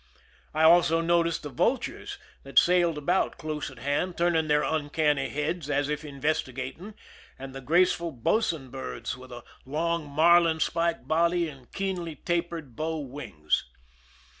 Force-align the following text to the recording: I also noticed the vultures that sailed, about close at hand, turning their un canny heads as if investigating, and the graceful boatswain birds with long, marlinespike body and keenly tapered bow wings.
I 0.55 0.63
also 0.63 0.99
noticed 0.99 1.43
the 1.43 1.49
vultures 1.49 2.17
that 2.41 2.57
sailed, 2.57 2.97
about 2.97 3.37
close 3.37 3.69
at 3.69 3.77
hand, 3.77 4.17
turning 4.17 4.47
their 4.47 4.63
un 4.63 4.89
canny 4.89 5.29
heads 5.29 5.69
as 5.69 5.89
if 5.89 6.03
investigating, 6.03 6.95
and 7.37 7.53
the 7.53 7.61
graceful 7.61 8.11
boatswain 8.11 8.71
birds 8.71 9.15
with 9.15 9.31
long, 9.63 10.07
marlinespike 10.09 11.07
body 11.07 11.47
and 11.47 11.71
keenly 11.71 12.15
tapered 12.15 12.75
bow 12.75 12.97
wings. 12.97 13.65